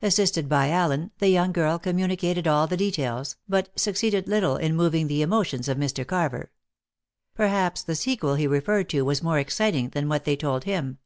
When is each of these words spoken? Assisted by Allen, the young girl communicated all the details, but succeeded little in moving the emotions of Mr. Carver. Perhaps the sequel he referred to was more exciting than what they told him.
Assisted 0.00 0.48
by 0.48 0.70
Allen, 0.70 1.10
the 1.18 1.28
young 1.28 1.52
girl 1.52 1.78
communicated 1.78 2.48
all 2.48 2.66
the 2.66 2.74
details, 2.74 3.36
but 3.46 3.68
succeeded 3.78 4.26
little 4.26 4.56
in 4.56 4.74
moving 4.74 5.08
the 5.08 5.20
emotions 5.20 5.68
of 5.68 5.76
Mr. 5.76 6.06
Carver. 6.06 6.50
Perhaps 7.34 7.82
the 7.82 7.94
sequel 7.94 8.36
he 8.36 8.46
referred 8.46 8.88
to 8.88 9.02
was 9.02 9.22
more 9.22 9.38
exciting 9.38 9.90
than 9.90 10.08
what 10.08 10.24
they 10.24 10.36
told 10.36 10.64
him. 10.64 10.96